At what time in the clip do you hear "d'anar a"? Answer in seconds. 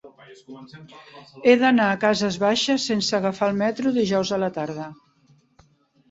1.63-1.99